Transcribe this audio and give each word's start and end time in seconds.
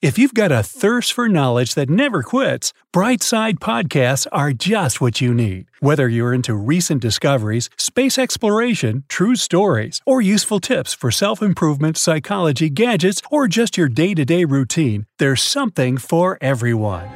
If 0.00 0.16
you've 0.16 0.32
got 0.32 0.52
a 0.52 0.62
thirst 0.62 1.12
for 1.12 1.28
knowledge 1.28 1.74
that 1.74 1.90
never 1.90 2.22
quits, 2.22 2.72
Brightside 2.94 3.54
Podcasts 3.54 4.28
are 4.30 4.52
just 4.52 5.00
what 5.00 5.20
you 5.20 5.34
need. 5.34 5.66
Whether 5.80 6.08
you're 6.08 6.32
into 6.32 6.54
recent 6.54 7.02
discoveries, 7.02 7.68
space 7.76 8.16
exploration, 8.16 9.02
true 9.08 9.34
stories, 9.34 10.00
or 10.06 10.20
useful 10.20 10.60
tips 10.60 10.94
for 10.94 11.10
self 11.10 11.42
improvement, 11.42 11.96
psychology, 11.96 12.70
gadgets, 12.70 13.20
or 13.28 13.48
just 13.48 13.76
your 13.76 13.88
day 13.88 14.14
to 14.14 14.24
day 14.24 14.44
routine, 14.44 15.06
there's 15.18 15.42
something 15.42 15.98
for 15.98 16.38
everyone. 16.40 17.08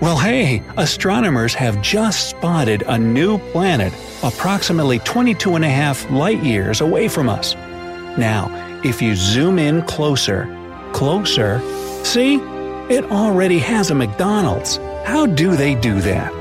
Well, 0.00 0.16
hey, 0.16 0.62
astronomers 0.78 1.52
have 1.52 1.82
just 1.82 2.30
spotted 2.30 2.82
a 2.86 2.98
new 2.98 3.36
planet 3.52 3.92
approximately 4.22 5.00
22 5.00 5.56
and 5.56 5.66
a 5.66 5.68
half 5.68 6.10
light 6.10 6.42
years 6.42 6.80
away 6.80 7.08
from 7.08 7.28
us. 7.28 7.54
Now, 8.16 8.69
if 8.84 9.00
you 9.02 9.14
zoom 9.14 9.58
in 9.58 9.82
closer, 9.82 10.46
closer, 10.92 11.60
see? 12.04 12.36
It 12.90 13.04
already 13.10 13.58
has 13.58 13.90
a 13.90 13.94
McDonald's. 13.94 14.78
How 15.04 15.26
do 15.26 15.54
they 15.56 15.74
do 15.74 16.00
that? 16.00 16.32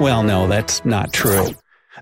Well, 0.00 0.22
no, 0.22 0.46
that's 0.46 0.84
not 0.84 1.12
true. 1.12 1.48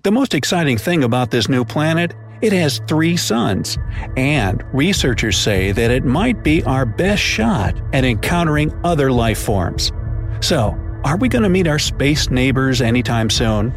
The 0.02 0.12
most 0.12 0.34
exciting 0.34 0.76
thing 0.76 1.04
about 1.04 1.30
this 1.30 1.48
new 1.48 1.64
planet 1.64 2.12
it 2.44 2.52
has 2.52 2.80
three 2.86 3.16
suns, 3.16 3.78
and 4.18 4.62
researchers 4.74 5.38
say 5.38 5.72
that 5.72 5.90
it 5.90 6.04
might 6.04 6.42
be 6.42 6.62
our 6.64 6.84
best 6.84 7.22
shot 7.22 7.74
at 7.94 8.04
encountering 8.04 8.70
other 8.84 9.10
life 9.10 9.38
forms. 9.38 9.92
So, 10.40 10.78
are 11.04 11.16
we 11.16 11.30
going 11.30 11.44
to 11.44 11.48
meet 11.48 11.66
our 11.66 11.78
space 11.78 12.28
neighbors 12.30 12.82
anytime 12.82 13.30
soon? 13.30 13.72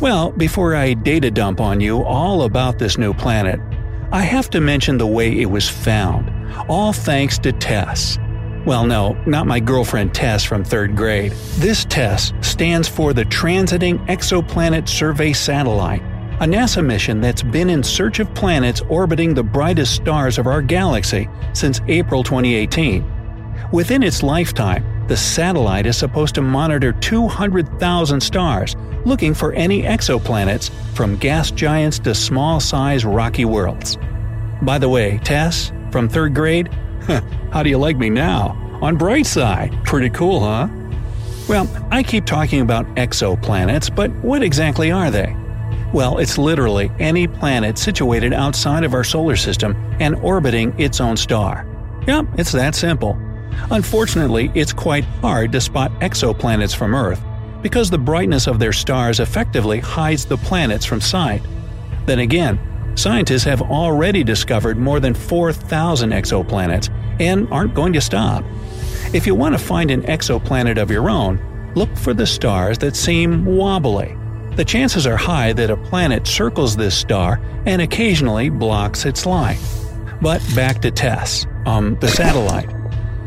Well, 0.00 0.30
before 0.30 0.74
I 0.74 0.94
data 0.94 1.30
dump 1.30 1.60
on 1.60 1.80
you 1.80 2.02
all 2.02 2.44
about 2.44 2.78
this 2.78 2.96
new 2.96 3.12
planet, 3.12 3.60
I 4.12 4.22
have 4.22 4.50
to 4.50 4.60
mention 4.60 4.98
the 4.98 5.06
way 5.06 5.40
it 5.40 5.48
was 5.48 5.68
found, 5.68 6.32
all 6.68 6.92
thanks 6.92 7.38
to 7.38 7.52
Tess. 7.52 8.18
Well, 8.66 8.84
no, 8.84 9.12
not 9.24 9.46
my 9.46 9.60
girlfriend 9.60 10.14
Tess 10.14 10.44
from 10.44 10.64
third 10.64 10.96
grade. 10.96 11.30
This 11.58 11.84
TESS 11.84 12.32
stands 12.40 12.88
for 12.88 13.12
the 13.12 13.24
Transiting 13.26 14.04
Exoplanet 14.08 14.88
Survey 14.88 15.32
Satellite, 15.32 16.02
a 16.40 16.44
NASA 16.44 16.84
mission 16.84 17.20
that's 17.20 17.44
been 17.44 17.70
in 17.70 17.84
search 17.84 18.18
of 18.18 18.34
planets 18.34 18.82
orbiting 18.88 19.32
the 19.32 19.44
brightest 19.44 19.94
stars 19.94 20.38
of 20.38 20.48
our 20.48 20.60
galaxy 20.60 21.28
since 21.52 21.80
April 21.86 22.24
2018. 22.24 23.04
Within 23.70 24.02
its 24.02 24.24
lifetime, 24.24 24.84
the 25.06 25.16
satellite 25.16 25.86
is 25.86 25.96
supposed 25.96 26.34
to 26.34 26.42
monitor 26.42 26.92
200,000 26.94 28.20
stars, 28.20 28.74
looking 29.04 29.34
for 29.34 29.52
any 29.52 29.82
exoplanets, 29.82 30.70
from 30.94 31.16
gas 31.16 31.50
giants 31.50 31.98
to 32.00 32.14
small 32.14 32.60
sized 32.60 33.04
rocky 33.04 33.44
worlds. 33.44 33.98
By 34.62 34.78
the 34.78 34.88
way, 34.88 35.18
Tess, 35.24 35.72
from 35.90 36.08
third 36.08 36.34
grade, 36.34 36.68
how 37.52 37.62
do 37.62 37.70
you 37.70 37.78
like 37.78 37.96
me 37.96 38.10
now? 38.10 38.56
On 38.82 38.96
bright 38.96 39.26
side, 39.26 39.76
pretty 39.84 40.10
cool, 40.10 40.40
huh? 40.40 40.68
Well, 41.48 41.68
I 41.90 42.02
keep 42.02 42.26
talking 42.26 42.60
about 42.60 42.86
exoplanets, 42.94 43.94
but 43.94 44.10
what 44.16 44.42
exactly 44.42 44.90
are 44.90 45.10
they? 45.10 45.34
Well, 45.92 46.18
it's 46.18 46.38
literally 46.38 46.90
any 47.00 47.26
planet 47.26 47.76
situated 47.76 48.32
outside 48.32 48.84
of 48.84 48.94
our 48.94 49.02
solar 49.02 49.36
system 49.36 49.74
and 49.98 50.14
orbiting 50.16 50.78
its 50.78 51.00
own 51.00 51.16
star. 51.16 51.66
Yep, 52.06 52.26
it's 52.38 52.52
that 52.52 52.74
simple. 52.74 53.18
Unfortunately, 53.70 54.52
it's 54.54 54.72
quite 54.72 55.04
hard 55.04 55.52
to 55.52 55.60
spot 55.60 55.90
exoplanets 56.00 56.74
from 56.74 56.94
Earth 56.94 57.20
because 57.62 57.90
the 57.90 57.98
brightness 57.98 58.46
of 58.46 58.58
their 58.58 58.72
stars 58.72 59.20
effectively 59.20 59.80
hides 59.80 60.24
the 60.24 60.36
planets 60.36 60.84
from 60.84 61.00
sight. 61.00 61.42
Then 62.06 62.20
again, 62.20 62.58
scientists 62.96 63.44
have 63.44 63.62
already 63.62 64.24
discovered 64.24 64.78
more 64.78 65.00
than 65.00 65.14
4,000 65.14 66.10
exoplanets 66.10 66.88
and 67.20 67.50
aren't 67.52 67.74
going 67.74 67.92
to 67.92 68.00
stop. 68.00 68.44
If 69.12 69.26
you 69.26 69.34
want 69.34 69.54
to 69.54 69.64
find 69.64 69.90
an 69.90 70.02
exoplanet 70.02 70.80
of 70.80 70.90
your 70.90 71.10
own, 71.10 71.40
look 71.74 71.94
for 71.96 72.14
the 72.14 72.26
stars 72.26 72.78
that 72.78 72.96
seem 72.96 73.44
wobbly. 73.44 74.16
The 74.56 74.64
chances 74.64 75.06
are 75.06 75.16
high 75.16 75.52
that 75.54 75.70
a 75.70 75.76
planet 75.76 76.26
circles 76.26 76.76
this 76.76 76.96
star 76.96 77.40
and 77.66 77.80
occasionally 77.80 78.48
blocks 78.50 79.04
its 79.04 79.26
light. 79.26 79.58
But 80.20 80.42
back 80.54 80.82
to 80.82 80.90
TESS, 80.90 81.46
um, 81.66 81.96
the 82.00 82.08
satellite. 82.08 82.70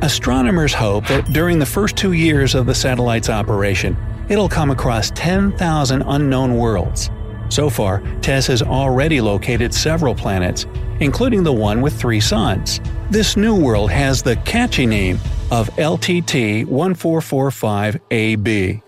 Astronomers 0.01 0.73
hope 0.73 1.07
that 1.07 1.31
during 1.31 1.59
the 1.59 1.65
first 1.65 1.95
two 1.95 2.11
years 2.11 2.55
of 2.55 2.65
the 2.65 2.75
satellite's 2.75 3.29
operation, 3.29 3.95
it'll 4.33 4.49
come 4.49 4.71
across 4.71 5.11
10,000 5.11 6.01
unknown 6.01 6.57
worlds. 6.57 7.11
So 7.49 7.69
far, 7.69 8.01
TESS 8.21 8.47
has 8.47 8.63
already 8.63 9.21
located 9.21 9.71
several 9.71 10.15
planets, 10.15 10.65
including 10.99 11.43
the 11.43 11.53
one 11.53 11.81
with 11.81 11.97
three 11.97 12.19
suns. 12.19 12.81
This 13.11 13.37
new 13.37 13.55
world 13.55 13.91
has 13.91 14.23
the 14.23 14.35
catchy 14.37 14.87
name 14.87 15.19
of 15.51 15.69
LTT 15.77 16.65
1445AB. 16.65 18.81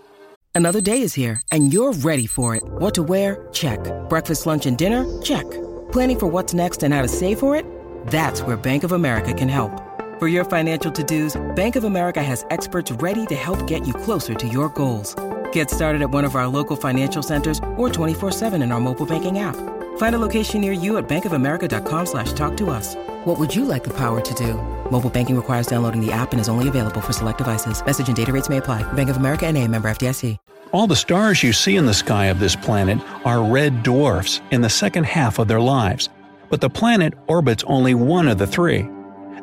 Another 0.52 0.80
day 0.80 1.02
is 1.02 1.14
here, 1.14 1.40
and 1.52 1.72
you're 1.72 1.92
ready 1.92 2.26
for 2.26 2.56
it. 2.56 2.64
What 2.64 2.94
to 2.94 3.04
wear? 3.04 3.46
Check. 3.52 3.78
Breakfast, 4.08 4.46
lunch, 4.46 4.66
and 4.66 4.76
dinner? 4.76 5.06
Check. 5.22 5.48
Planning 5.92 6.18
for 6.18 6.26
what's 6.26 6.54
next 6.54 6.82
and 6.82 6.92
how 6.92 7.02
to 7.02 7.08
save 7.08 7.38
for 7.38 7.54
it? 7.54 7.64
That's 8.08 8.42
where 8.42 8.56
Bank 8.56 8.82
of 8.82 8.90
America 8.92 9.32
can 9.32 9.48
help. 9.48 9.80
For 10.18 10.28
your 10.28 10.44
financial 10.44 10.90
to-dos, 10.90 11.36
Bank 11.54 11.76
of 11.76 11.84
America 11.84 12.22
has 12.22 12.46
experts 12.50 12.90
ready 12.90 13.26
to 13.26 13.34
help 13.34 13.66
get 13.66 13.86
you 13.86 13.92
closer 13.92 14.34
to 14.34 14.48
your 14.48 14.70
goals. 14.70 15.14
Get 15.56 15.70
started 15.70 16.02
at 16.02 16.10
one 16.10 16.26
of 16.26 16.34
our 16.34 16.46
local 16.46 16.76
financial 16.76 17.22
centers 17.22 17.60
or 17.78 17.88
24-7 17.88 18.62
in 18.62 18.72
our 18.72 18.78
mobile 18.78 19.06
banking 19.06 19.38
app. 19.38 19.56
Find 19.96 20.14
a 20.14 20.18
location 20.18 20.60
near 20.60 20.74
you 20.74 20.98
at 20.98 21.08
bankofamerica.com 21.08 22.04
slash 22.04 22.34
talk 22.34 22.58
to 22.58 22.68
us. 22.68 22.94
What 23.24 23.38
would 23.38 23.56
you 23.56 23.64
like 23.64 23.82
the 23.82 23.94
power 23.94 24.20
to 24.20 24.34
do? 24.34 24.52
Mobile 24.90 25.08
banking 25.08 25.34
requires 25.34 25.66
downloading 25.66 26.04
the 26.04 26.12
app 26.12 26.32
and 26.32 26.40
is 26.42 26.50
only 26.50 26.68
available 26.68 27.00
for 27.00 27.14
select 27.14 27.38
devices. 27.38 27.82
Message 27.86 28.06
and 28.08 28.14
data 28.14 28.32
rates 28.34 28.50
may 28.50 28.58
apply. 28.58 28.82
Bank 28.92 29.08
of 29.08 29.16
America 29.16 29.46
and 29.46 29.56
a 29.56 29.66
member 29.66 29.88
FDIC. 29.88 30.36
All 30.72 30.86
the 30.86 30.94
stars 30.94 31.42
you 31.42 31.54
see 31.54 31.76
in 31.76 31.86
the 31.86 31.94
sky 31.94 32.26
of 32.26 32.38
this 32.38 32.54
planet 32.54 32.98
are 33.24 33.42
red 33.42 33.82
dwarfs 33.82 34.42
in 34.50 34.60
the 34.60 34.68
second 34.68 35.06
half 35.06 35.38
of 35.38 35.48
their 35.48 35.60
lives, 35.60 36.10
but 36.50 36.60
the 36.60 36.68
planet 36.68 37.14
orbits 37.28 37.64
only 37.66 37.94
one 37.94 38.28
of 38.28 38.36
the 38.36 38.46
three. 38.46 38.86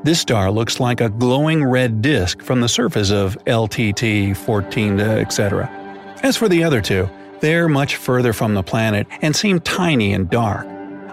This 0.03 0.19
star 0.19 0.51
looks 0.51 0.79
like 0.79 1.01
a 1.01 1.09
glowing 1.09 1.63
red 1.63 2.03
disk 2.03 2.43
from 2.43 2.61
the 2.61 2.69
surface 2.69 3.09
of 3.09 3.35
LTT 3.45 4.37
14, 4.37 4.99
etc. 4.99 5.79
As 6.23 6.37
for 6.37 6.49
the 6.49 6.63
other 6.63 6.81
two, 6.81 7.09
they're 7.41 7.67
much 7.67 7.97
further 7.97 8.33
from 8.33 8.53
the 8.53 8.63
planet 8.63 9.05
and 9.21 9.35
seem 9.35 9.59
tiny 9.59 10.13
and 10.13 10.29
dark. 10.29 10.65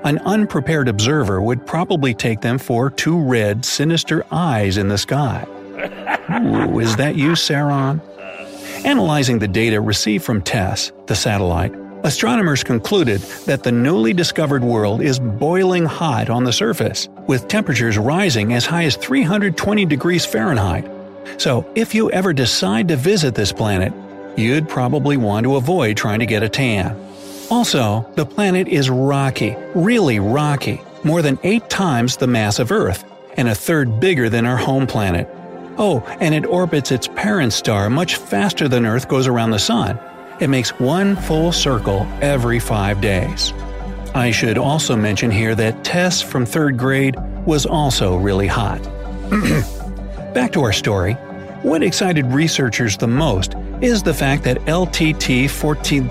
An 0.04 0.18
unprepared 0.20 0.88
observer 0.88 1.42
would 1.42 1.66
probably 1.66 2.14
take 2.14 2.40
them 2.40 2.56
for 2.56 2.88
two 2.88 3.18
red, 3.18 3.64
sinister 3.64 4.24
eyes 4.30 4.78
in 4.78 4.88
the 4.88 4.96
sky. 4.96 5.44
Ooh, 6.30 6.78
is 6.78 6.96
that 6.96 7.16
you, 7.16 7.32
Sauron? 7.32 8.00
Analyzing 8.86 9.40
the 9.40 9.48
data 9.48 9.80
received 9.80 10.24
from 10.24 10.40
TESS, 10.40 10.92
the 11.06 11.14
satellite, 11.14 11.74
Astronomers 12.02 12.64
concluded 12.64 13.20
that 13.44 13.62
the 13.62 13.70
newly 13.70 14.14
discovered 14.14 14.64
world 14.64 15.02
is 15.02 15.18
boiling 15.18 15.84
hot 15.84 16.30
on 16.30 16.44
the 16.44 16.52
surface, 16.52 17.10
with 17.26 17.46
temperatures 17.46 17.98
rising 17.98 18.54
as 18.54 18.64
high 18.64 18.84
as 18.84 18.96
320 18.96 19.84
degrees 19.84 20.24
Fahrenheit. 20.24 20.90
So, 21.36 21.70
if 21.74 21.94
you 21.94 22.10
ever 22.10 22.32
decide 22.32 22.88
to 22.88 22.96
visit 22.96 23.34
this 23.34 23.52
planet, 23.52 23.92
you'd 24.40 24.68
probably 24.68 25.16
want 25.16 25.44
to 25.44 25.56
avoid 25.56 25.96
trying 25.96 26.20
to 26.20 26.26
get 26.26 26.42
a 26.42 26.48
tan. 26.48 26.96
Also, 27.50 28.08
the 28.14 28.26
planet 28.26 28.68
is 28.68 28.90
rocky, 28.90 29.56
really 29.74 30.18
rocky, 30.18 30.80
more 31.04 31.22
than 31.22 31.38
eight 31.42 31.68
times 31.68 32.16
the 32.16 32.26
mass 32.26 32.58
of 32.58 32.72
Earth, 32.72 33.04
and 33.36 33.48
a 33.48 33.54
third 33.54 34.00
bigger 34.00 34.28
than 34.28 34.46
our 34.46 34.56
home 34.56 34.86
planet. 34.86 35.28
Oh, 35.78 36.00
and 36.20 36.34
it 36.34 36.46
orbits 36.46 36.92
its 36.92 37.08
parent 37.08 37.52
star 37.52 37.88
much 37.90 38.16
faster 38.16 38.68
than 38.68 38.86
Earth 38.86 39.08
goes 39.08 39.26
around 39.26 39.50
the 39.50 39.58
Sun 39.58 39.98
it 40.40 40.48
makes 40.48 40.70
one 40.80 41.16
full 41.16 41.52
circle 41.52 42.06
every 42.22 42.58
five 42.58 43.00
days. 43.02 43.52
I 44.14 44.30
should 44.30 44.56
also 44.56 44.96
mention 44.96 45.30
here 45.30 45.54
that 45.54 45.84
Tess 45.84 46.22
from 46.22 46.46
third 46.46 46.78
grade 46.78 47.16
was 47.44 47.66
also 47.66 48.16
really 48.16 48.46
hot. 48.46 48.82
Back 50.34 50.52
to 50.52 50.62
our 50.62 50.72
story. 50.72 51.12
What 51.62 51.82
excited 51.82 52.24
researchers 52.26 52.96
the 52.96 53.06
most 53.06 53.54
is 53.82 54.02
the 54.02 54.14
fact 54.14 54.44
that 54.44 54.58
LTT 54.66 55.48
14. 55.48 56.10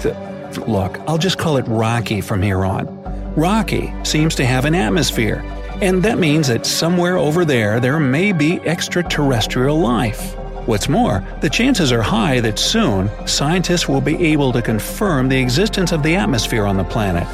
Look, 0.68 1.00
I'll 1.08 1.18
just 1.18 1.38
call 1.38 1.58
it 1.58 1.66
Rocky 1.68 2.22
from 2.22 2.42
here 2.42 2.66
on. 2.66 2.88
Rocky 3.36 3.94
seems 4.04 4.36
to 4.36 4.46
have 4.46 4.66
an 4.66 4.76
atmosphere, 4.76 5.44
and 5.82 6.02
that 6.04 6.18
means 6.18 6.48
that 6.48 6.66
somewhere 6.66 7.18
over 7.18 7.46
there 7.46 7.80
there 7.80 8.00
may 8.00 8.32
be 8.32 8.60
extraterrestrial 8.62 9.80
life. 9.80 10.36
What's 10.66 10.90
more, 10.90 11.26
the 11.42 11.50
chances 11.50 11.92
are 11.92 12.02
high 12.02 12.40
that 12.42 12.60
soon, 12.60 13.10
scientists 13.28 13.88
will 13.88 14.02
be 14.02 14.18
able 14.28 14.52
to 14.54 14.62
confirm 14.62 15.30
the 15.30 15.40
existence 15.40 15.92
of 15.92 16.04
the 16.04 16.16
atmosphere 16.16 16.66
on 16.66 16.78
the 16.78 16.84
planet. 16.84 17.28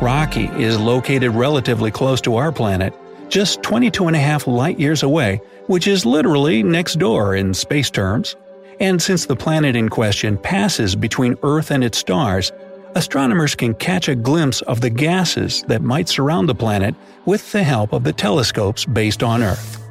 Rocky 0.00 0.46
is 0.56 0.78
located 0.78 1.30
relatively 1.32 1.90
close 1.90 2.20
to 2.22 2.36
our 2.36 2.52
planet, 2.52 2.94
just 3.28 3.60
22.5 3.62 4.46
light 4.46 4.78
years 4.78 5.02
away, 5.02 5.40
which 5.66 5.86
is 5.86 6.06
literally 6.06 6.62
next 6.62 6.98
door 6.98 7.34
in 7.34 7.52
space 7.54 7.90
terms. 7.90 8.36
And 8.80 9.00
since 9.00 9.26
the 9.26 9.36
planet 9.36 9.76
in 9.76 9.90
question 9.90 10.38
passes 10.38 10.96
between 10.96 11.36
Earth 11.42 11.70
and 11.70 11.84
its 11.84 11.98
stars, 11.98 12.50
astronomers 12.94 13.54
can 13.54 13.74
catch 13.74 14.08
a 14.08 14.14
glimpse 14.14 14.62
of 14.62 14.80
the 14.80 14.88
gases 14.88 15.62
that 15.68 15.82
might 15.82 16.08
surround 16.08 16.48
the 16.48 16.54
planet 16.54 16.94
with 17.26 17.52
the 17.52 17.62
help 17.62 17.92
of 17.92 18.04
the 18.04 18.12
telescopes 18.12 18.86
based 18.86 19.22
on 19.22 19.42
Earth. 19.42 19.86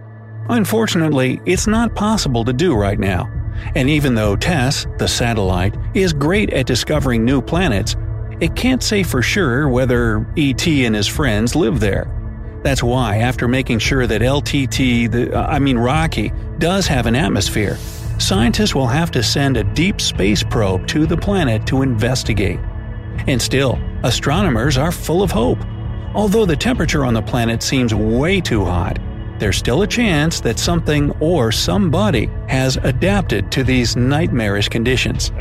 Unfortunately, 0.50 1.40
it's 1.46 1.68
not 1.68 1.94
possible 1.94 2.44
to 2.44 2.52
do 2.52 2.74
right 2.74 2.98
now. 2.98 3.30
And 3.76 3.90
even 3.90 4.16
though 4.16 4.36
TESS, 4.36 4.88
the 4.98 5.08
satellite, 5.08 5.76
is 5.94 6.12
great 6.12 6.52
at 6.52 6.66
discovering 6.66 7.24
new 7.24 7.42
planets, 7.42 7.96
it 8.40 8.56
can't 8.56 8.82
say 8.82 9.04
for 9.04 9.22
sure 9.22 9.70
whether 9.70 10.26
ET 10.36 10.66
and 10.68 10.96
his 10.96 11.08
friends 11.08 11.56
live 11.56 11.80
there. 11.80 12.16
That's 12.64 12.82
why, 12.82 13.18
after 13.18 13.48
making 13.48 13.80
sure 13.80 14.08
that 14.08 14.22
LTT, 14.22 15.12
the, 15.12 15.38
uh, 15.38 15.46
I 15.46 15.60
mean 15.60 15.78
Rocky, 15.78 16.32
does 16.58 16.88
have 16.88 17.06
an 17.06 17.16
atmosphere, 17.16 17.78
scientists 18.20 18.76
will 18.76 18.88
have 18.88 19.12
to 19.12 19.24
send 19.24 19.58
a 19.58 19.64
deep 19.64 20.00
space 20.00 20.44
probe 20.44 20.88
to 20.88 21.06
the 21.06 21.18
planet 21.18 21.66
to 21.68 21.82
investigate. 21.82 22.60
And 23.28 23.42
still, 23.42 23.80
astronomers 24.04 24.78
are 24.78 24.92
full 24.92 25.24
of 25.24 25.32
hope. 25.32 25.60
Although 26.14 26.46
the 26.46 26.56
temperature 26.56 27.06
on 27.06 27.14
the 27.14 27.22
planet 27.22 27.64
seems 27.64 27.94
way 27.94 28.42
too 28.42 28.66
hot, 28.66 29.00
there's 29.40 29.58
still 29.58 29.84
a 29.84 29.88
chance 29.88 30.42
that 30.42 30.60
something 30.60 31.12
or 31.20 31.52
somebody 31.52 32.30
has 32.48 32.78
adapted 32.78 33.52
to 33.54 33.64
these 33.64 33.96
nightmarish 33.96 34.68
conditions. 34.68 35.32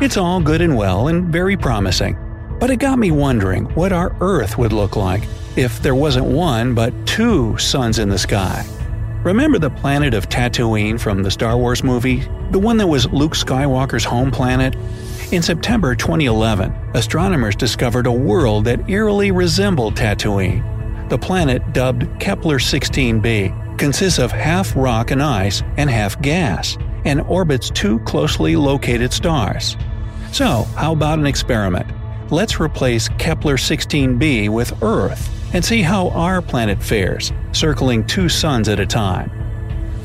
it's 0.00 0.16
all 0.16 0.40
good 0.40 0.60
and 0.60 0.76
well 0.76 1.08
and 1.08 1.26
very 1.32 1.56
promising, 1.56 2.18
but 2.58 2.70
it 2.70 2.76
got 2.76 2.98
me 2.98 3.10
wondering 3.12 3.66
what 3.74 3.92
our 3.92 4.16
Earth 4.20 4.58
would 4.58 4.72
look 4.72 4.96
like 4.96 5.22
if 5.56 5.80
there 5.82 5.94
wasn't 5.94 6.26
one 6.26 6.74
but 6.74 6.92
two 7.06 7.56
suns 7.58 8.00
in 8.00 8.08
the 8.08 8.18
sky. 8.18 8.66
Remember 9.24 9.58
the 9.58 9.70
planet 9.70 10.12
of 10.12 10.28
Tatooine 10.28 11.00
from 11.00 11.22
the 11.22 11.30
Star 11.30 11.56
Wars 11.56 11.82
movie? 11.82 12.28
The 12.50 12.58
one 12.58 12.76
that 12.76 12.88
was 12.88 13.10
Luke 13.10 13.32
Skywalker's 13.32 14.04
home 14.04 14.30
planet? 14.30 14.76
In 15.32 15.40
September 15.40 15.94
2011, 15.94 16.70
astronomers 16.92 17.56
discovered 17.56 18.06
a 18.06 18.12
world 18.12 18.66
that 18.66 18.86
eerily 18.90 19.30
resembled 19.30 19.96
Tatooine. 19.96 20.62
The 21.08 21.16
planet, 21.16 21.72
dubbed 21.72 22.06
Kepler 22.20 22.58
16b, 22.58 23.78
consists 23.78 24.18
of 24.18 24.30
half 24.30 24.76
rock 24.76 25.10
and 25.10 25.22
ice 25.22 25.62
and 25.78 25.88
half 25.88 26.20
gas, 26.20 26.76
and 27.06 27.22
orbits 27.22 27.70
two 27.70 28.00
closely 28.00 28.56
located 28.56 29.10
stars. 29.10 29.78
So, 30.32 30.64
how 30.76 30.92
about 30.92 31.18
an 31.18 31.26
experiment? 31.26 31.86
Let's 32.34 32.58
replace 32.58 33.08
Kepler 33.10 33.56
16b 33.56 34.48
with 34.48 34.82
Earth 34.82 35.54
and 35.54 35.64
see 35.64 35.82
how 35.82 36.08
our 36.08 36.42
planet 36.42 36.82
fares, 36.82 37.32
circling 37.52 38.04
two 38.08 38.28
suns 38.28 38.68
at 38.68 38.80
a 38.80 38.86
time. 38.86 39.30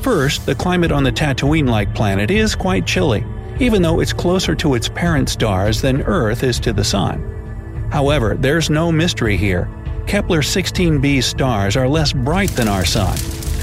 First, 0.00 0.46
the 0.46 0.54
climate 0.54 0.92
on 0.92 1.02
the 1.02 1.10
Tatooine 1.10 1.68
like 1.68 1.92
planet 1.92 2.30
is 2.30 2.54
quite 2.54 2.86
chilly, 2.86 3.26
even 3.58 3.82
though 3.82 3.98
it's 3.98 4.12
closer 4.12 4.54
to 4.54 4.76
its 4.76 4.88
parent 4.88 5.28
stars 5.28 5.82
than 5.82 6.02
Earth 6.02 6.44
is 6.44 6.60
to 6.60 6.72
the 6.72 6.84
Sun. 6.84 7.88
However, 7.90 8.36
there's 8.36 8.70
no 8.70 8.92
mystery 8.92 9.36
here. 9.36 9.68
Kepler 10.06 10.40
16b 10.40 11.24
stars 11.24 11.76
are 11.76 11.88
less 11.88 12.12
bright 12.12 12.50
than 12.50 12.68
our 12.68 12.84
Sun. 12.84 13.16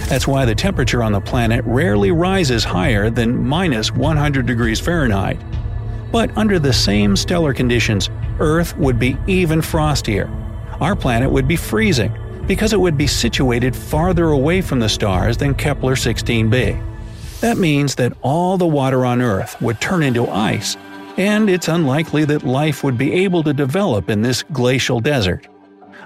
That's 0.09 0.27
why 0.27 0.43
the 0.43 0.53
temperature 0.53 1.03
on 1.03 1.13
the 1.13 1.21
planet 1.21 1.63
rarely 1.65 2.11
rises 2.11 2.65
higher 2.65 3.09
than 3.09 3.47
minus 3.47 3.93
100 3.93 4.45
degrees 4.45 4.81
Fahrenheit. 4.81 5.39
But 6.12 6.36
under 6.38 6.59
the 6.59 6.74
same 6.74 7.15
stellar 7.15 7.54
conditions, 7.54 8.09
Earth 8.39 8.77
would 8.77 9.00
be 9.00 9.18
even 9.27 9.62
frostier. 9.62 10.30
Our 10.80 10.95
planet 10.95 11.31
would 11.31 11.48
be 11.48 11.56
freezing, 11.56 12.15
because 12.48 12.71
it 12.71 12.80
would 12.80 12.98
be 12.98 13.07
situated 13.07 13.75
farther 13.75 14.30
away 14.30 14.62
from 14.62 14.80
the 14.80 14.89
stars 14.89 15.38
than 15.38 15.54
Kepler 15.54 15.95
16b. 15.95 16.81
That 17.42 17.57
means 17.57 17.95
that 17.95 18.13
all 18.21 18.57
the 18.57 18.65
water 18.65 19.06
on 19.06 19.21
Earth 19.21 19.62
would 19.62 19.81
turn 19.81 20.01
into 20.01 20.27
ice, 20.27 20.77
and 21.18 21.50
it's 21.50 21.68
unlikely 21.68 22.25
that 22.25 22.44
life 22.44 22.83
would 22.83 22.98
be 22.98 23.13
able 23.13 23.44
to 23.44 23.53
develop 23.53 24.10
in 24.10 24.21
this 24.21 24.44
glacial 24.53 25.00
desert. 25.00 25.48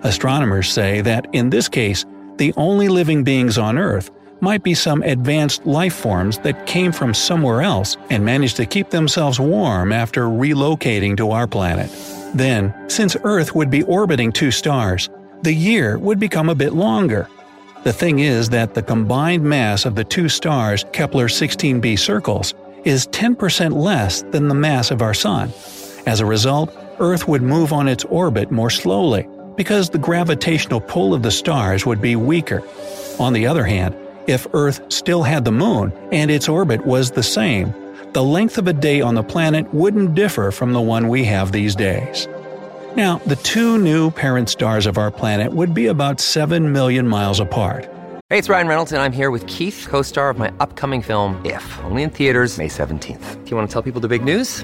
Astronomers 0.04 0.68
say 0.69 1.01
that 1.01 1.27
in 1.33 1.50
this 1.50 1.69
case, 1.69 2.06
the 2.38 2.54
only 2.57 2.88
living 2.88 3.24
beings 3.24 3.57
on 3.57 3.77
Earth 3.77 4.09
might 4.41 4.63
be 4.63 4.73
some 4.73 5.03
advanced 5.03 5.65
life 5.65 5.93
forms 5.93 6.39
that 6.39 6.65
came 6.65 6.91
from 6.91 7.13
somewhere 7.13 7.61
else 7.61 7.95
and 8.09 8.25
managed 8.25 8.57
to 8.57 8.65
keep 8.65 8.89
themselves 8.89 9.39
warm 9.39 9.93
after 9.93 10.25
relocating 10.25 11.15
to 11.17 11.31
our 11.31 11.47
planet. 11.47 11.89
Then, 12.33 12.73
since 12.89 13.15
Earth 13.23 13.55
would 13.55 13.69
be 13.69 13.83
orbiting 13.83 14.31
two 14.31 14.51
stars, 14.51 15.09
the 15.43 15.53
year 15.53 15.97
would 15.97 16.19
become 16.19 16.49
a 16.49 16.55
bit 16.55 16.73
longer. 16.73 17.27
The 17.83 17.93
thing 17.93 18.19
is 18.19 18.49
that 18.49 18.73
the 18.73 18.83
combined 18.83 19.43
mass 19.43 19.85
of 19.85 19.95
the 19.95 20.03
two 20.03 20.29
stars 20.29 20.85
Kepler 20.91 21.27
16b 21.27 21.97
circles 21.97 22.53
is 22.83 23.07
10% 23.07 23.73
less 23.73 24.23
than 24.31 24.47
the 24.47 24.55
mass 24.55 24.91
of 24.91 25.01
our 25.01 25.13
Sun. 25.13 25.51
As 26.05 26.19
a 26.19 26.25
result, 26.25 26.75
Earth 26.99 27.27
would 27.27 27.41
move 27.41 27.73
on 27.73 27.87
its 27.87 28.05
orbit 28.05 28.51
more 28.51 28.69
slowly, 28.69 29.27
because 29.55 29.89
the 29.89 29.97
gravitational 29.97 30.79
pull 30.79 31.13
of 31.13 31.23
the 31.23 31.31
stars 31.31 31.85
would 31.85 32.01
be 32.01 32.15
weaker. 32.15 32.63
On 33.19 33.33
the 33.33 33.45
other 33.45 33.63
hand, 33.63 33.95
if 34.31 34.48
Earth 34.54 34.81
still 34.92 35.24
had 35.24 35.44
the 35.44 35.51
Moon 35.51 35.92
and 36.12 36.31
its 36.31 36.48
orbit 36.48 36.86
was 36.86 37.12
the 37.12 37.22
same, 37.22 37.74
the 38.13 38.24
length 38.24 38.57
of 38.57 38.68
a 38.68 38.74
day 38.74 39.01
on 39.01 39.16
the 39.16 39.24
planet 39.24 39.72
wouldn't 39.74 40.16
differ 40.16 40.51
from 40.51 40.72
the 40.72 40.81
one 40.81 41.10
we 41.10 41.25
have 41.25 41.51
these 41.51 41.75
days. 41.75 42.28
Now, 42.95 43.18
the 43.25 43.36
two 43.36 43.78
new 43.78 44.10
parent 44.10 44.50
stars 44.50 44.86
of 44.86 44.98
our 44.98 45.12
planet 45.12 45.54
would 45.54 45.74
be 45.74 45.88
about 45.88 46.19
7 46.19 46.72
million 46.72 47.07
miles 47.07 47.39
apart. 47.39 47.89
Hey, 48.30 48.38
it's 48.38 48.48
Ryan 48.48 48.68
Reynolds, 48.68 48.92
and 48.94 49.01
I'm 49.01 49.12
here 49.12 49.31
with 49.31 49.45
Keith, 49.48 49.88
co 49.89 50.01
star 50.01 50.30
of 50.30 50.38
my 50.38 50.51
upcoming 50.62 51.01
film, 51.01 51.42
If, 51.45 51.80
only 51.83 52.04
in 52.04 52.10
theaters, 52.10 52.57
May 52.57 52.69
17th. 52.69 53.44
Do 53.44 53.50
you 53.51 53.57
want 53.57 53.69
to 53.69 53.74
tell 53.74 53.81
people 53.81 54.00
the 54.00 54.07
big 54.07 54.24
news? 54.24 54.63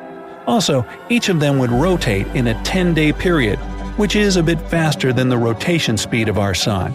Also, 0.47 0.85
each 1.09 1.29
of 1.29 1.39
them 1.39 1.59
would 1.59 1.71
rotate 1.71 2.27
in 2.27 2.47
a 2.47 2.63
10 2.63 2.93
day 2.93 3.11
period, 3.11 3.57
which 3.97 4.15
is 4.15 4.35
a 4.35 4.43
bit 4.43 4.59
faster 4.69 5.13
than 5.13 5.29
the 5.29 5.37
rotation 5.37 5.97
speed 5.97 6.29
of 6.29 6.37
our 6.37 6.53
Sun. 6.53 6.93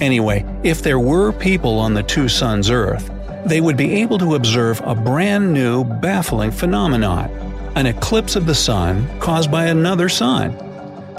Anyway, 0.00 0.44
if 0.62 0.82
there 0.82 0.98
were 0.98 1.32
people 1.32 1.78
on 1.78 1.94
the 1.94 2.02
two 2.02 2.28
suns' 2.28 2.70
Earth, 2.70 3.10
they 3.44 3.60
would 3.60 3.76
be 3.76 3.94
able 4.02 4.18
to 4.18 4.34
observe 4.34 4.80
a 4.84 4.94
brand 4.94 5.52
new, 5.52 5.84
baffling 5.84 6.50
phenomenon 6.50 7.30
an 7.76 7.84
eclipse 7.84 8.36
of 8.36 8.46
the 8.46 8.54
Sun 8.54 9.06
caused 9.20 9.50
by 9.50 9.66
another 9.66 10.08
Sun. 10.08 10.56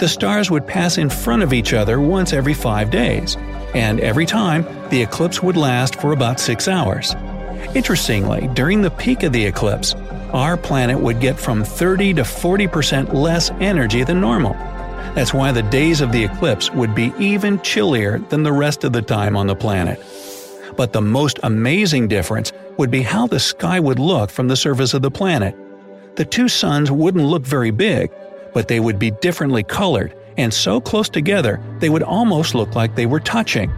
The 0.00 0.08
stars 0.08 0.50
would 0.50 0.66
pass 0.66 0.98
in 0.98 1.08
front 1.08 1.44
of 1.44 1.52
each 1.52 1.72
other 1.72 2.00
once 2.00 2.32
every 2.32 2.52
five 2.52 2.90
days, 2.90 3.36
and 3.74 4.00
every 4.00 4.26
time, 4.26 4.66
the 4.90 5.00
eclipse 5.00 5.40
would 5.40 5.56
last 5.56 6.00
for 6.00 6.12
about 6.12 6.40
six 6.40 6.66
hours. 6.66 7.14
Interestingly, 7.76 8.48
during 8.54 8.82
the 8.82 8.90
peak 8.90 9.22
of 9.22 9.32
the 9.32 9.44
eclipse, 9.44 9.94
our 10.32 10.56
planet 10.56 10.98
would 10.98 11.20
get 11.20 11.38
from 11.38 11.64
30 11.64 12.14
to 12.14 12.22
40% 12.22 13.12
less 13.14 13.50
energy 13.60 14.04
than 14.04 14.20
normal. 14.20 14.52
That's 15.14 15.34
why 15.34 15.52
the 15.52 15.62
days 15.62 16.00
of 16.00 16.12
the 16.12 16.24
eclipse 16.24 16.70
would 16.70 16.94
be 16.94 17.12
even 17.18 17.60
chillier 17.62 18.18
than 18.18 18.42
the 18.42 18.52
rest 18.52 18.84
of 18.84 18.92
the 18.92 19.02
time 19.02 19.36
on 19.36 19.46
the 19.46 19.56
planet. 19.56 20.00
But 20.76 20.92
the 20.92 21.00
most 21.00 21.38
amazing 21.42 22.08
difference 22.08 22.52
would 22.76 22.90
be 22.90 23.02
how 23.02 23.26
the 23.26 23.40
sky 23.40 23.80
would 23.80 23.98
look 23.98 24.30
from 24.30 24.48
the 24.48 24.56
surface 24.56 24.94
of 24.94 25.02
the 25.02 25.10
planet. 25.10 25.56
The 26.16 26.24
two 26.24 26.48
suns 26.48 26.90
wouldn't 26.90 27.24
look 27.24 27.42
very 27.42 27.70
big, 27.70 28.10
but 28.54 28.68
they 28.68 28.80
would 28.80 28.98
be 28.98 29.10
differently 29.10 29.62
colored 29.62 30.14
and 30.36 30.54
so 30.54 30.80
close 30.80 31.08
together 31.08 31.60
they 31.80 31.88
would 31.88 32.02
almost 32.02 32.54
look 32.54 32.74
like 32.74 32.94
they 32.94 33.06
were 33.06 33.20
touching. 33.20 33.70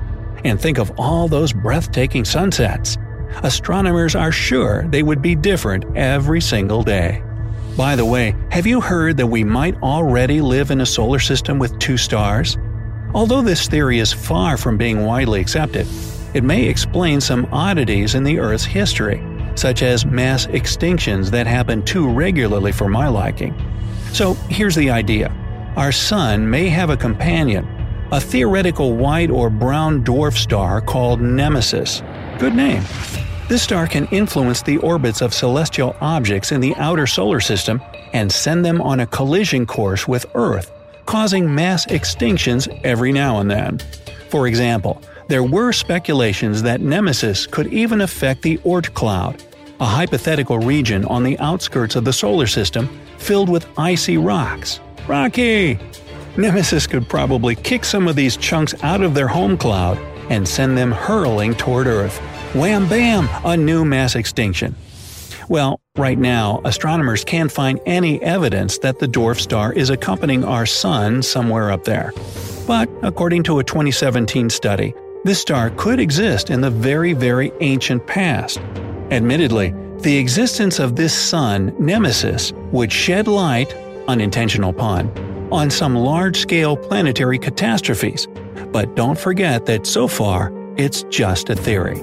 And 0.45 0.61
think 0.61 0.79
of 0.79 0.93
all 0.99 1.27
those 1.27 1.53
breathtaking 1.53 2.25
sunsets 2.25 2.99
astronomers 3.43 4.15
are 4.15 4.33
sure 4.33 4.87
they 4.89 5.03
would 5.03 5.23
be 5.23 5.35
different 5.35 5.85
every 5.97 6.41
single 6.41 6.83
day. 6.83 7.23
By 7.77 7.97
the 7.97 8.05
way, 8.05 8.35
have 8.51 8.67
you 8.67 8.81
heard 8.81 9.17
that 9.17 9.27
we 9.27 9.45
might 9.45 9.81
already 9.83 10.41
live 10.41 10.71
in 10.71 10.81
a 10.81 10.87
solar 10.87 11.19
system 11.19 11.59
with 11.59 11.79
two 11.79 11.97
stars? 11.97 12.59
Although 13.15 13.43
this 13.43 13.69
theory 13.69 13.99
is 13.99 14.13
far 14.13 14.57
from 14.57 14.77
being 14.77 15.05
widely 15.05 15.41
accepted, 15.41 15.87
it 16.35 16.45
may 16.45 16.67
explain 16.67 17.21
some 17.21 17.49
oddities 17.53 18.15
in 18.15 18.23
the 18.23 18.39
Earth's 18.39 18.65
history, 18.65 19.23
such 19.57 19.83
as 19.83 20.07
mass 20.07 20.47
extinctions 20.47 21.31
that 21.31 21.47
happen 21.47 21.83
too 21.83 22.09
regularly 22.09 22.73
for 22.73 22.89
my 22.89 23.09
liking. 23.09 23.55
So 24.13 24.35
here's 24.49 24.77
the 24.77 24.91
idea 24.91 25.33
our 25.77 25.93
Sun 25.93 26.49
may 26.49 26.69
have 26.69 26.91
a 26.91 26.97
companion, 26.97 27.67
a 28.13 28.21
theoretical 28.21 28.97
white 28.97 29.31
or 29.31 29.51
brown 29.51 30.05
dwarf 30.05 30.37
star 30.37 30.81
called 30.81 31.21
Nemesis. 31.21 32.03
Good 32.41 32.55
name. 32.55 32.83
This 33.49 33.61
star 33.61 33.87
can 33.87 34.07
influence 34.07 34.63
the 34.63 34.79
orbits 34.79 35.21
of 35.21 35.35
celestial 35.35 35.95
objects 36.01 36.53
in 36.53 36.63
the 36.63 36.75
outer 36.77 37.07
solar 37.07 37.39
system 37.39 37.83
and 38.15 38.33
send 38.33 38.65
them 38.65 38.81
on 38.81 39.01
a 39.01 39.07
collision 39.07 39.67
course 39.67 40.09
with 40.09 40.25
Earth, 40.35 40.73
causing 41.05 41.55
mass 41.55 41.85
extinctions 41.85 42.67
every 42.83 43.13
now 43.13 43.41
and 43.41 43.51
then. 43.51 43.79
For 44.31 44.47
example, 44.47 45.03
there 45.29 45.45
were 45.45 45.71
speculations 45.71 46.63
that 46.63 46.81
Nemesis 46.81 47.47
could 47.47 47.67
even 47.75 48.01
affect 48.01 48.41
the 48.41 48.57
Oort 48.59 48.95
cloud, 48.95 49.45
a 49.79 49.85
hypothetical 49.85 50.59
region 50.59 51.05
on 51.05 51.23
the 51.23 51.39
outskirts 51.41 51.95
of 51.95 52.07
the 52.07 52.13
solar 52.15 52.47
system 52.47 52.89
filled 53.19 53.51
with 53.51 53.69
icy 53.77 54.17
rocks. 54.17 54.81
Rocky! 55.07 55.79
Nemesis 56.39 56.87
could 56.87 57.07
probably 57.07 57.55
kick 57.55 57.85
some 57.85 58.09
of 58.09 58.17
these 58.17 58.39
chunks 58.39 58.75
out 58.83 59.03
of 59.03 59.13
their 59.13 59.29
home 59.29 59.59
cloud 59.59 59.99
and 60.31 60.49
send 60.49 60.79
them 60.79 60.93
hurling 60.93 61.55
toward 61.55 61.87
Earth. 61.87 62.19
Wham 62.53 62.89
bam! 62.89 63.29
A 63.45 63.57
new 63.57 63.85
mass 63.85 64.17
extinction. 64.17 64.75
Well, 65.49 65.81
right 65.97 66.19
now, 66.19 66.61
astronomers 66.65 67.23
can't 67.23 67.51
find 67.51 67.79
any 67.87 68.21
evidence 68.23 68.79
that 68.79 68.99
the 68.99 69.07
dwarf 69.07 69.39
star 69.39 69.73
is 69.73 69.89
accompanying 69.89 70.43
our 70.43 70.67
Sun 70.67 71.23
somewhere 71.23 71.71
up 71.71 71.85
there. 71.85 72.13
But 72.67 72.91
according 73.05 73.45
to 73.45 73.61
a 73.61 73.65
2017 73.65 74.51
study, 74.51 74.93
this 75.23 75.41
star 75.41 75.71
could 75.71 76.01
exist 76.01 76.51
in 76.51 76.61
the 76.61 76.71
very, 76.71 77.13
very 77.13 77.53
ancient 77.61 78.05
past. 78.09 78.59
Admittedly, 79.13 79.73
the 79.99 80.17
existence 80.17 80.81
of 80.81 80.97
this 80.97 81.15
sun, 81.15 81.73
Nemesis, 81.79 82.53
would 82.73 82.91
shed 82.91 83.29
light, 83.29 83.73
unintentional 84.09 84.73
pun, 84.73 85.09
on 85.53 85.71
some 85.71 85.95
large 85.95 86.41
scale 86.41 86.77
planetary 86.77 87.39
catastrophes. 87.39 88.27
But 88.73 88.97
don't 88.97 89.19
forget 89.19 89.67
that 89.67 89.87
so 89.87 90.09
far, 90.09 90.53
it's 90.77 91.05
just 91.11 91.49
a 91.49 91.55
theory. 91.55 92.03